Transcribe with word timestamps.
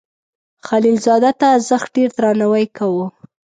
خلیل 0.67 0.97
زاده 1.05 1.31
ته 1.39 1.49
زښت 1.67 1.89
ډیر 1.95 2.09
درناوی 2.17 2.65
کاو. 2.77 3.01